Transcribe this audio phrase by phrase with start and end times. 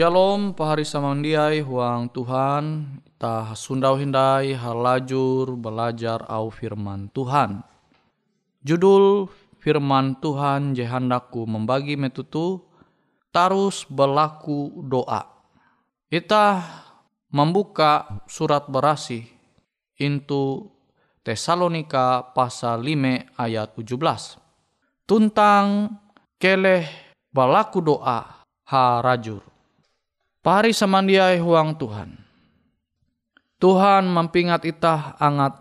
[0.00, 2.88] Shalom pahari samandiai huang Tuhan
[3.20, 7.60] tah sundau hindai halajur belajar au firman Tuhan.
[8.64, 9.28] Judul
[9.60, 12.64] firman Tuhan jehandaku membagi metutu
[13.28, 15.20] tarus berlaku doa.
[16.08, 16.64] Kita
[17.36, 19.28] membuka surat berasi
[20.00, 20.72] into
[21.20, 25.04] Tesalonika pasal 5 ayat 17.
[25.04, 25.92] Tuntang
[26.40, 26.88] keleh
[27.36, 29.49] balaku doa harajur.
[30.40, 32.16] Pari samandiai huang Tuhan.
[33.60, 35.60] Tuhan mempingat itah angat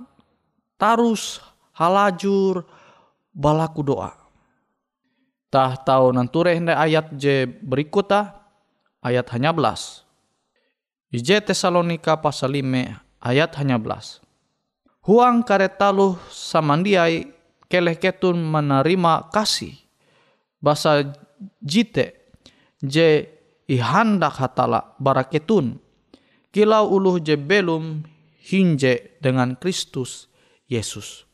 [0.79, 1.43] tarus
[1.75, 2.63] halajur
[3.35, 4.15] balaku doa.
[5.51, 8.39] Tah tahu nanture hendak ayat je berikutah
[9.03, 10.07] ayat hanya belas.
[11.11, 14.23] Ije Tesalonika pasal 5 ayat hanya belas.
[15.03, 17.33] Huang karetaluh samandiai
[17.67, 19.73] keleh ketun menerima kasih.
[20.63, 21.03] Bahasa
[21.59, 22.15] jite
[22.79, 23.38] je
[23.69, 25.77] ihandak hatala baraketun
[26.49, 28.01] kilau uluh je belum
[28.49, 30.25] hinje dengan Kristus
[30.65, 31.29] Yesus.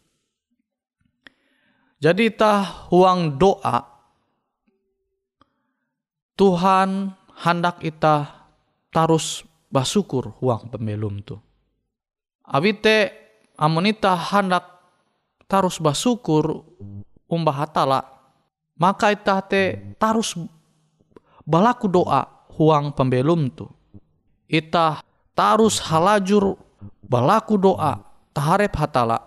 [2.04, 3.96] Jadi tah huang doa
[6.36, 7.16] Tuhan
[7.48, 8.28] hendak kita
[8.92, 11.40] tarus basukur huang pembelum tu.
[12.44, 13.16] Abite
[13.56, 14.68] amonita hendak
[15.48, 16.68] tarus basukur
[17.32, 18.04] umbah hatala
[18.76, 20.36] maka ita te tarus
[21.46, 22.26] balaku doa
[22.58, 23.70] huang pembelum tu.
[24.50, 25.02] Ita
[25.38, 26.58] tarus halajur
[27.06, 28.02] balaku doa
[28.34, 29.22] taharep hatala.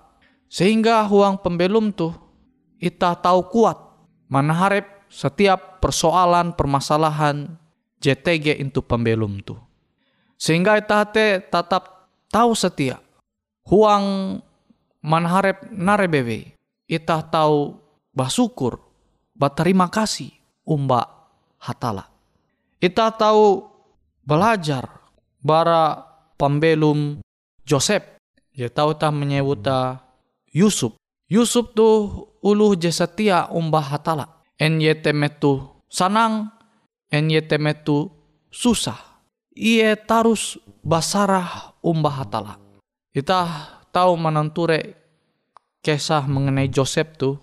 [0.50, 2.12] Sehingga huang pembelum tu
[2.82, 3.79] ita tahu kuat
[4.29, 7.56] manaharep setiap persoalan permasalahan
[8.03, 9.56] JTG itu pembelum tu.
[10.38, 13.03] Sehingga ita te tetap tahu setia
[13.67, 14.38] huang
[15.03, 16.55] manharep narebebe
[16.88, 17.76] ita tahu
[18.15, 18.81] basukur
[19.37, 20.32] berterima kasih
[20.65, 21.18] umba
[21.58, 22.06] hatala
[22.78, 23.66] ita tahu
[24.22, 24.87] belajar
[25.43, 26.05] bara
[26.38, 27.19] pembelum
[27.66, 28.20] Joseph.
[28.55, 30.02] Dia tahu tak menyebutnya
[30.50, 30.94] Yusuf.
[31.28, 31.87] Yusuf tu
[32.40, 34.40] uluh je setia umbah hatala.
[34.58, 36.50] En ye temetu sanang,
[37.12, 38.10] en ye temetu
[38.50, 39.22] susah.
[39.55, 42.58] Ie tarus basarah umbah hatala.
[43.14, 43.46] Kita
[43.90, 44.99] tahu menenture
[45.82, 47.38] kisah mengenai Joseph tu.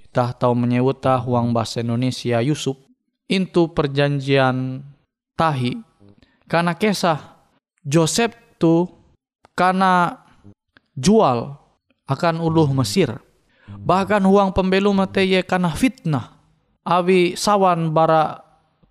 [0.00, 2.85] Kita tahu menyebutnya uang bahasa Indonesia Yusuf.
[3.26, 4.86] Itu perjanjian
[5.34, 5.74] tahi
[6.46, 7.42] karena kisah
[7.82, 8.86] Joseph tu
[9.58, 10.22] karena
[10.94, 11.58] jual
[12.06, 13.10] akan uluh Mesir.
[13.66, 16.38] Bahkan uang pembelu mate ye karena fitnah.
[16.86, 18.38] Awi sawan bara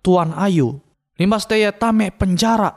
[0.04, 0.84] tuan ayu.
[1.16, 2.76] Limbas ye tame penjara.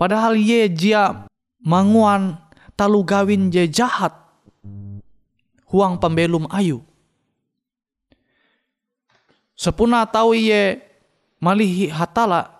[0.00, 1.28] Padahal ye jia
[1.60, 2.40] manguan
[2.72, 4.16] talu gawin je jahat.
[5.68, 6.80] Huang pembelum ayu.
[9.56, 10.85] Sepuna tahu ye
[11.40, 12.50] malihi hatala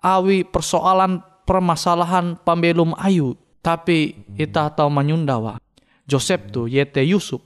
[0.00, 5.56] awi persoalan permasalahan pembelum ayu tapi ita tahu menyundawa
[6.04, 7.40] Joseph tu yete Yusuf.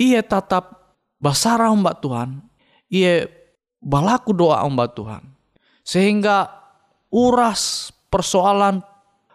[0.00, 2.42] Ia tetap basara mbak Tuhan
[2.88, 3.28] ia
[3.78, 5.22] balaku doa mbak Tuhan.
[5.84, 6.48] Sehingga
[7.12, 8.80] uras persoalan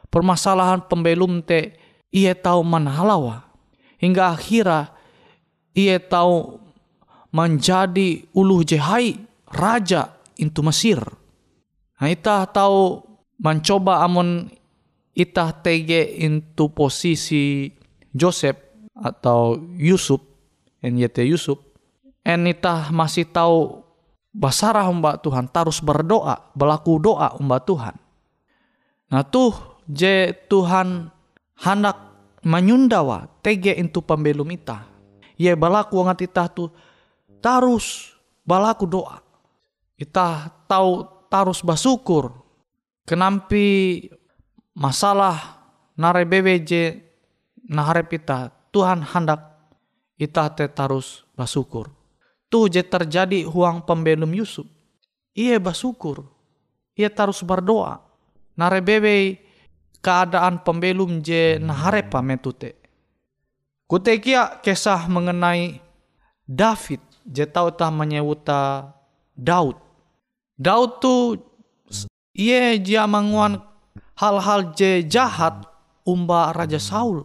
[0.09, 1.77] permasalahan pembelum te
[2.09, 3.45] ia tahu manhalawa
[4.01, 4.89] hingga akhirnya
[5.77, 6.57] ia tahu
[7.29, 9.21] menjadi ulu jehai
[9.53, 11.03] raja itu Mesir
[11.99, 13.03] Nah, itah tahu
[13.43, 14.47] mencoba amun
[15.11, 17.75] itah tege into posisi
[18.15, 18.55] Joseph
[18.95, 20.23] atau Yusuf,
[20.79, 21.59] NYT Yusuf,
[22.23, 23.83] en itah masih tahu
[24.31, 27.95] basarah mbak Tuhan, terus berdoa, berlaku doa mbak Tuhan.
[29.11, 29.51] Nah tuh
[29.91, 31.11] je Tuhan
[31.59, 31.99] hendak
[32.47, 34.87] menyundawa tege into pembelum itah.
[35.35, 36.71] Ye balaku wangat itah tuh
[37.43, 38.15] terus
[38.47, 39.28] balaku doa.
[39.99, 42.31] Itah tahu tarus basukur.
[43.03, 44.07] Kenampi
[44.71, 45.59] masalah
[45.99, 46.95] nare BBJ
[47.67, 49.43] naharep ita Tuhan hendak
[50.15, 51.91] ita te tarus basukur.
[52.47, 54.65] Tu je terjadi huang pembelum Yusuf.
[55.35, 56.23] Ia basukur.
[56.95, 57.99] Ia tarus berdoa.
[58.55, 59.35] Nare bebe
[59.99, 62.79] keadaan pembelum je naharep metute.
[63.83, 65.83] Kutekia kisah mengenai
[66.47, 67.03] David.
[67.27, 68.95] Je tahu tah menyewuta
[69.35, 69.88] Daud
[70.59, 71.15] Daud tu
[72.35, 73.63] ia dia manguan
[74.19, 75.63] hal-hal je jahat
[76.03, 77.23] umba Raja Saul.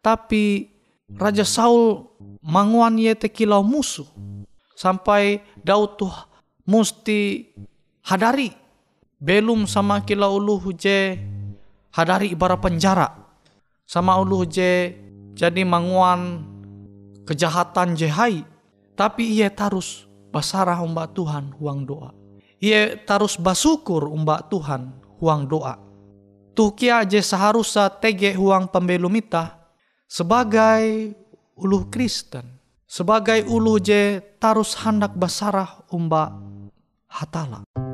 [0.00, 0.72] Tapi
[1.12, 2.08] Raja Saul
[2.40, 4.08] manguan ia tekilau musuh.
[4.72, 6.14] Sampai Daud tuh
[6.64, 7.52] musti
[8.00, 8.48] hadari
[9.20, 11.18] belum sama kila uluh je
[11.92, 13.08] hadari ibarat penjara
[13.84, 14.96] sama uluh je
[15.36, 16.46] jadi manguan
[17.28, 18.40] kejahatan je hai
[18.96, 22.19] tapi ia tarus basarah umbak Tuhan huang doa
[22.60, 25.80] ia tarus basukur umbak Tuhan huang doa
[26.52, 29.72] tuh kia je seharusnya tege huang pembelum ita
[30.04, 31.16] sebagai
[31.56, 36.34] uluh Kristen sebagai ulu je tarus hendak basarah umba
[37.06, 37.89] hatala.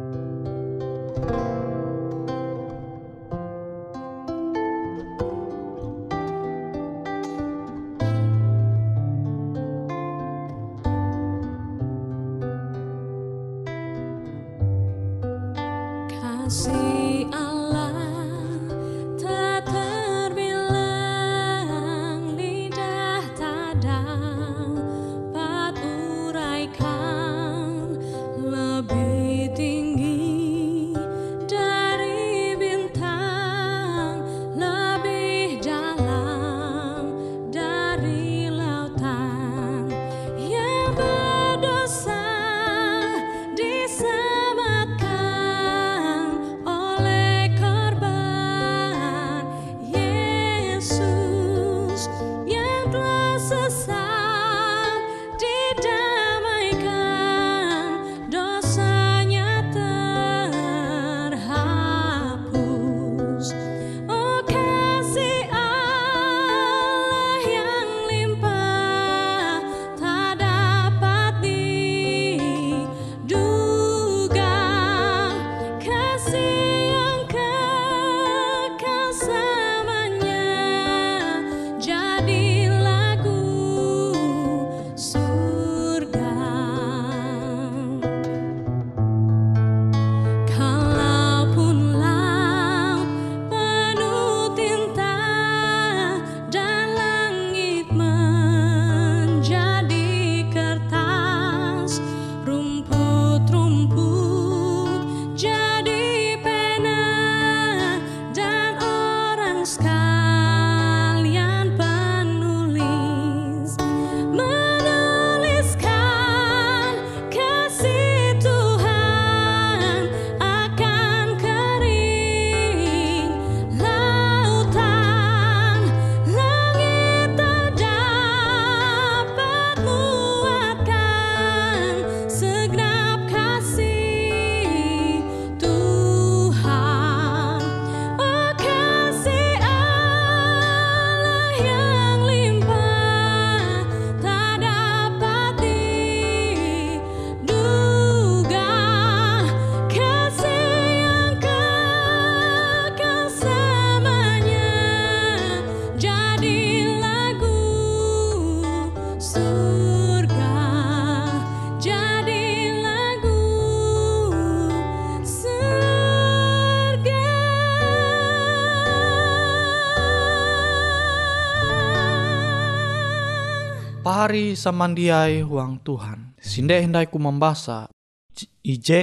[174.26, 176.34] Pahari samandiai huang Tuhan.
[176.42, 177.86] Sinde hendai ku membasa.
[178.34, 179.00] J- Ije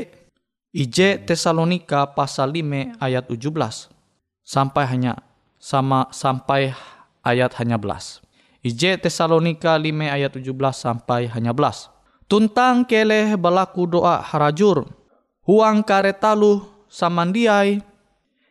[0.75, 3.87] Ije Tesalonika pasal 5 ayat 17
[4.43, 5.23] sampai hanya
[5.63, 6.75] sama sampai
[7.23, 8.19] ayat hanya belas.
[8.67, 10.43] Ije Tesalonika 5 ayat 17
[10.75, 11.87] sampai hanya belas.
[12.27, 14.91] Tuntang keleh balaku doa harajur.
[15.47, 17.79] Huang karetalu samandiai.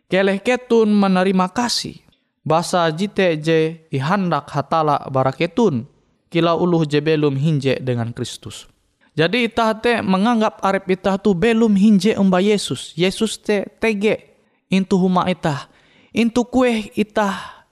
[0.09, 2.01] Keleh ketun menerima kasih.
[2.41, 5.92] Basa jite je ihandak hatala baraketun.
[6.33, 8.65] Kila uluh je belum hinje dengan Kristus.
[9.13, 12.97] Jadi itah te menganggap arep itah tu belum hinje umba Yesus.
[12.97, 14.33] Yesus te tege
[14.73, 15.69] intu huma itah.
[16.17, 17.69] Intu kue itah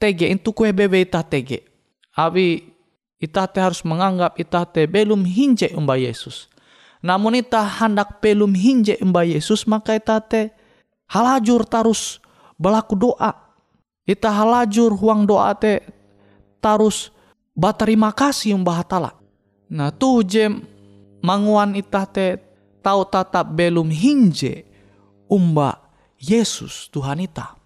[0.00, 1.68] tege, intu kue bebe itah tege.
[2.16, 2.72] Abi
[3.20, 6.48] itah te harus menganggap itah te belum hinje umba Yesus.
[7.04, 10.48] Namun itah hendak belum hinje umba Yesus maka itah te
[11.12, 12.24] halajur tarus
[12.56, 13.36] belaku doa.
[14.08, 15.84] Itah halajur huang doa te
[16.64, 17.12] tarus
[17.60, 19.12] baterima kasih umbah hatala.
[19.68, 20.64] Nah tuh jem
[21.20, 22.40] manguan itah te
[22.80, 24.64] tahu tatap belum hinje
[25.28, 25.76] umba
[26.16, 27.60] Yesus Tuhan ita.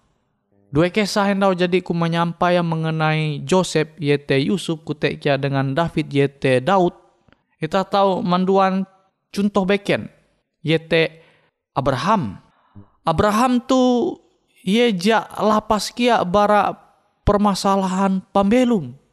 [0.75, 6.91] Dua kisah yang jadi ku menyampai mengenai Joseph yete Yusuf kutekia dengan David yete Daud.
[7.55, 8.83] Kita tahu manduan
[9.31, 10.11] contoh beken
[10.59, 11.23] yete
[11.71, 12.43] Abraham.
[13.07, 14.11] Abraham tu
[14.67, 16.75] ye ja lapas kia bara
[17.23, 19.04] permasalahan pambelum.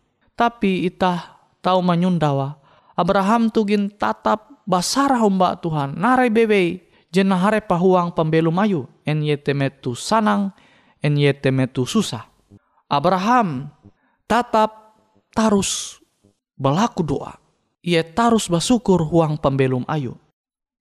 [0.42, 2.58] Tapi itah tahu menyundawa.
[2.98, 5.94] Abraham tu gin tatap basara umba Tuhan.
[5.94, 6.82] Narai bebe
[7.14, 10.50] jena hare pahuang pembelum ayu en yete metu sanang
[10.98, 12.26] en yete metu susah.
[12.90, 13.70] Abraham
[14.26, 14.98] tatap
[15.30, 16.02] tarus
[16.58, 17.38] berlaku doa.
[17.86, 20.18] Ia tarus bersyukur huang pembelum ayu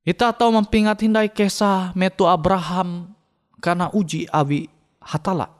[0.01, 3.13] Ita tahu mempingat hindai kisah metu Abraham
[3.61, 4.65] karena uji awi
[4.97, 5.53] hatala.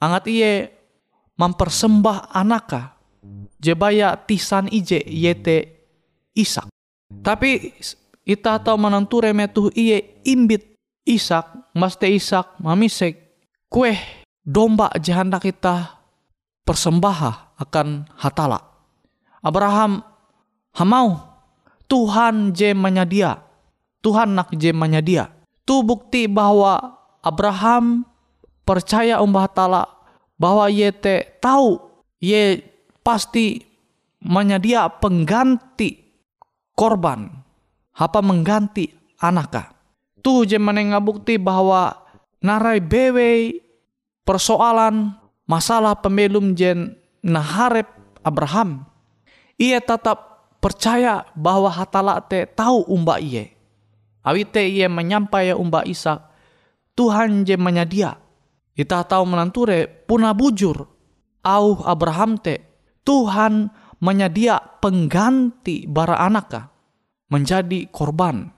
[0.00, 0.72] Angat iye
[1.36, 2.95] mempersembah anaka
[3.60, 5.76] jebaya tisan ije yete
[6.36, 6.68] Ishak.
[7.24, 7.72] Tapi
[8.26, 13.16] ita tahu menenture metu iye imbit Ishak, maste Ishak mamisek
[13.70, 13.96] kue
[14.42, 15.96] domba jahanda kita
[16.66, 18.60] persembaha akan hatala.
[19.40, 20.02] Abraham
[20.74, 21.22] hamau
[21.86, 23.46] Tuhan je menyedia
[24.06, 25.26] Tuhan nak jemanya dia.
[25.66, 26.94] Tu bukti bahwa
[27.26, 28.06] Abraham
[28.62, 29.82] percaya umbah tala
[30.38, 31.82] bahwa ye te tahu
[32.22, 32.62] ye
[33.06, 33.62] pasti
[34.18, 36.02] menyedia pengganti
[36.74, 37.30] korban
[37.94, 38.90] apa mengganti
[39.22, 39.70] anaka.
[40.18, 41.94] Tu je menengah bukti bahwa
[42.42, 43.62] narai bewe
[44.26, 45.14] persoalan
[45.46, 47.86] masalah pembelum jen naharep
[48.26, 48.82] Abraham.
[49.54, 53.56] Ia tetap percaya bahwa hatala te tahu umba iye
[54.26, 56.18] Awite ia menyampai umba Isa,
[56.98, 58.18] Tuhan je menyedia.
[58.74, 60.82] Kita tahu menanture puna bujur.
[61.46, 62.58] Au Abraham te,
[63.06, 63.70] Tuhan
[64.02, 66.74] menyedia pengganti bara anaka
[67.30, 68.50] menjadi korban.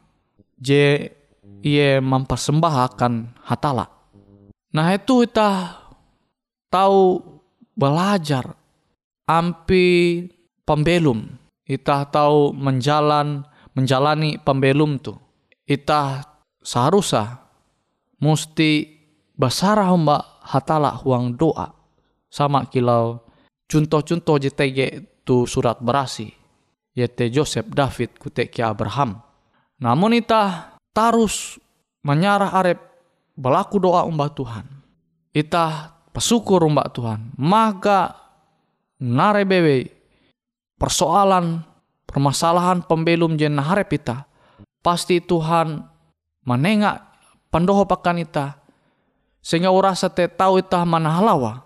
[0.57, 1.13] Je
[1.63, 3.87] ia mempersembahkan hatala.
[4.73, 5.79] Nah itu kita
[6.73, 7.21] tahu
[7.77, 8.57] belajar
[9.29, 10.27] ampi
[10.65, 11.29] pembelum.
[11.69, 13.45] Kita tahu menjalan
[13.77, 15.29] menjalani pembelum tuh
[15.69, 16.25] ita
[16.65, 17.45] seharusnya
[18.19, 18.89] mesti
[19.37, 21.77] basarah mbak hatala huang doa
[22.33, 23.23] sama kilau
[23.69, 24.79] contoh-contoh JTG
[25.23, 26.33] tu surat berasi
[26.99, 29.23] yaitu Joseph David kutek Abraham.
[29.79, 31.63] Namun ita tarus
[32.03, 32.83] menyarah arep
[33.39, 34.67] belaku doa umbah Tuhan.
[35.31, 37.39] Ita pesyukur umbah Tuhan.
[37.39, 38.19] Maka
[38.99, 39.87] nare bebe
[40.75, 41.63] persoalan
[42.03, 44.27] permasalahan pembelum jen harap ita.
[44.83, 45.79] Pasti Tuhan
[46.43, 46.99] menengak
[47.55, 48.59] pandoho pakan ita
[49.39, 51.63] sehingga urasa te tahu ita mana halawa.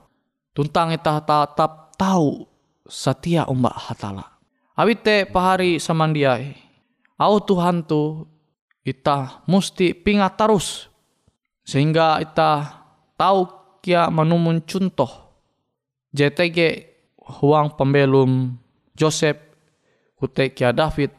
[0.53, 2.43] Tuntang ita tetap tahu
[2.91, 4.27] setia umbak hatala
[4.75, 6.59] awit te pahari samandiai
[7.15, 8.27] au Tuhan tu
[8.83, 10.91] ita musti pingat terus
[11.63, 12.83] sehingga ita
[13.15, 13.47] tahu
[13.79, 15.31] kia menumun contoh
[16.11, 16.59] JTG
[17.39, 18.59] huang pembelum
[18.99, 19.39] Joseph
[20.19, 21.15] kutek kia David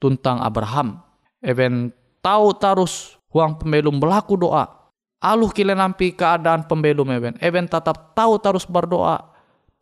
[0.00, 1.90] tuntang Abraham Even
[2.22, 4.70] tahu tarus huang pembelum berlaku doa.
[5.18, 7.34] Aluh kile nampi keadaan pembelum even.
[7.42, 9.31] Even tetap tahu tarus berdoa.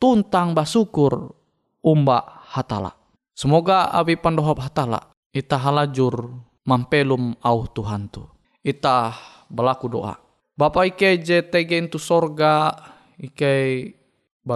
[0.01, 1.37] Tuntang basukur
[1.85, 2.97] umba hatala.
[3.37, 5.13] Semoga abi pandohop hatala.
[5.29, 8.25] Ita halajur mampelum au Tuhan tu.
[8.65, 9.13] Ita
[9.53, 10.17] berlaku doa.
[10.57, 12.73] Bapak Ike JTG itu sorga.
[13.21, 13.53] Ike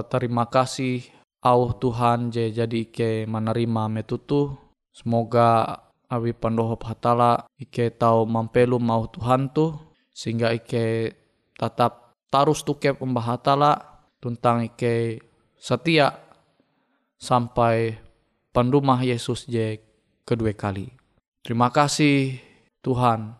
[0.08, 1.04] terima kasih
[1.44, 4.56] au Tuhan je jadi Ike menerima metutu.
[4.96, 9.74] Semoga awi pandohop hatala ike tau mampelu mau Tuhan tu
[10.14, 11.12] sehingga ike
[11.58, 13.72] tetap tarus tukep umbah hatala
[14.22, 15.18] tentang ike
[15.64, 16.12] setia
[17.16, 17.96] sampai
[18.52, 19.80] pendumah Yesus je
[20.28, 20.92] kedua kali.
[21.40, 22.36] Terima kasih
[22.84, 23.32] Tuhan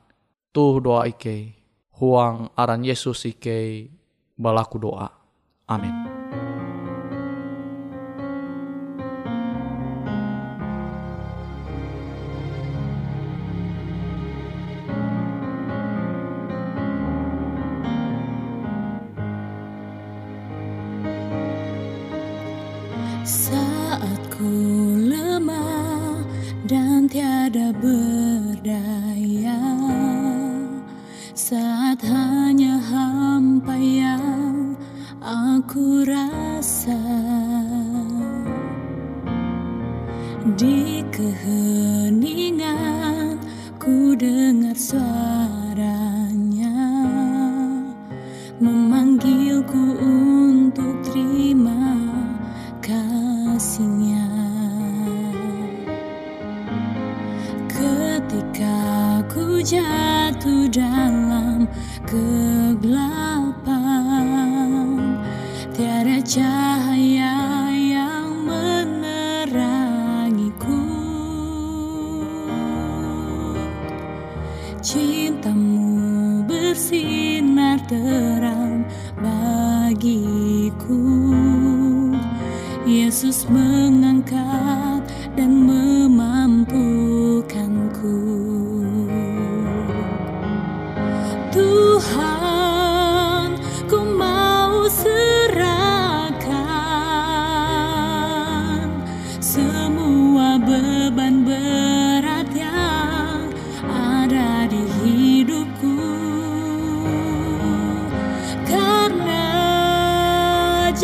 [0.49, 1.53] tuh doa ike
[2.01, 3.93] huang aran Yesus ike
[4.41, 5.13] balaku doa.
[5.69, 6.14] Amin.
[59.65, 61.65] Jatuh dalam
[62.05, 63.57] kegelapan.
[65.73, 66.84] Tiada cahaya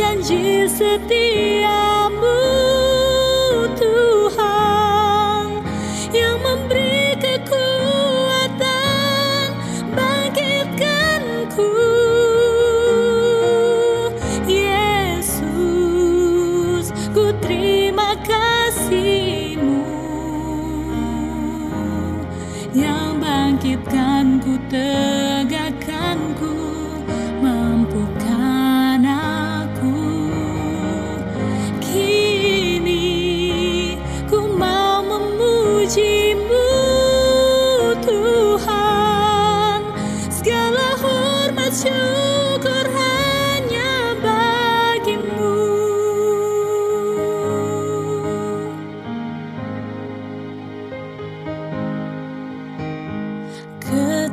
[0.01, 2.40] janji setiamu.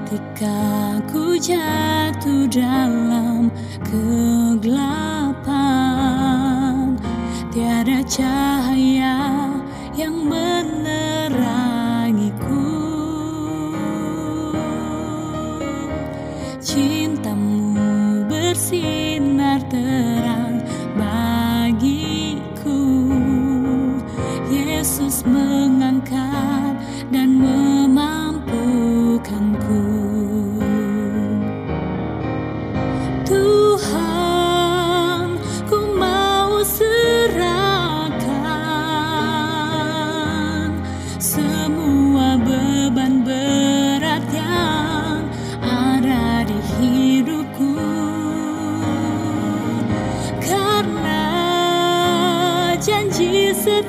[0.08, 3.52] Ketika ku jatuh dalam
[3.84, 5.36] kegelapan
[7.52, 9.37] Tiada cahaya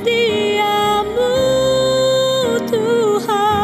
[0.09, 1.33] setiamu
[2.65, 3.58] Tuhan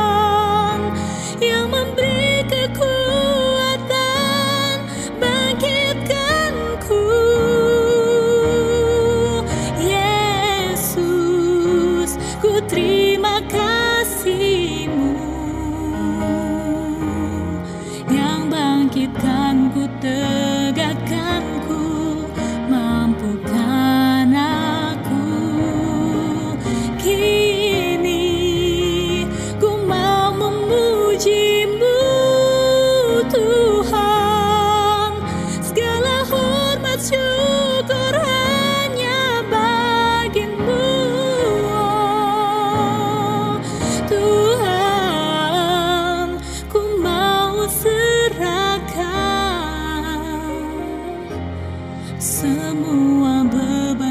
[52.18, 54.03] semua beban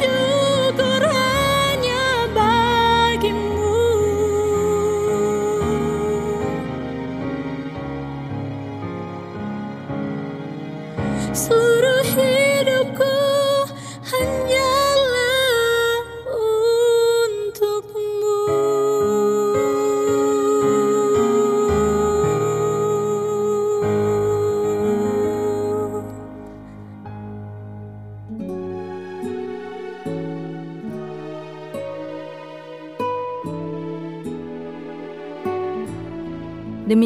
[0.00, 0.23] to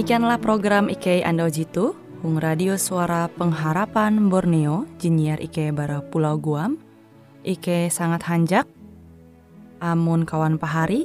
[0.09, 1.93] Demikianlah program IK Ando Jitu,
[2.25, 6.81] Hung Radio Suara Pengharapan Borneo, Jinnyar IK Bara Pulau Guam,
[7.45, 8.65] IK sangat hanjak,
[9.85, 11.05] amun kawan pahari,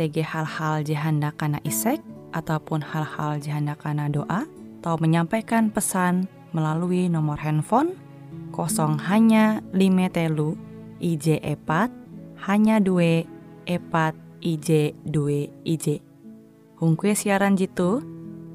[0.00, 2.00] TG hal-hal jihanda kana isek,
[2.32, 4.48] ataupun hal-hal jihanda kana doa,
[4.80, 6.24] atau menyampaikan pesan
[6.56, 8.00] melalui nomor handphone
[8.56, 10.56] kosong hanya lima telu
[11.04, 11.92] IJ epat
[12.48, 13.28] hanya dua
[13.68, 16.00] epat IJ dua IJ.
[16.80, 18.16] Hung kue siaran jitu,